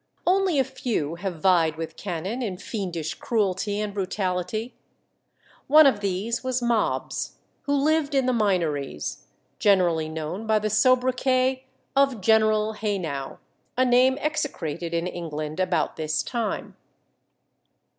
Only 0.25 0.57
a 0.57 0.63
few 0.63 1.13
have 1.13 1.39
vied 1.41 1.75
with 1.75 1.95
Cannon 1.95 2.41
in 2.41 2.57
fiendish 2.57 3.13
cruelty 3.13 3.79
and 3.79 3.93
brutality. 3.93 4.73
One 5.67 5.85
of 5.85 5.99
these 5.99 6.43
was 6.43 6.59
Mobbs, 6.59 7.33
who 7.67 7.75
lived 7.75 8.15
in 8.15 8.25
the 8.25 8.33
Minories, 8.33 9.25
generally 9.59 10.09
known 10.09 10.47
by 10.47 10.57
the 10.57 10.71
soubriquet 10.71 11.65
of 11.95 12.19
"General 12.19 12.73
Haynau," 12.73 13.37
a 13.77 13.85
name 13.85 14.17
execrated 14.19 14.95
in 14.95 15.05
England 15.05 15.59
about 15.59 15.97
this 15.97 16.23
time. 16.23 16.75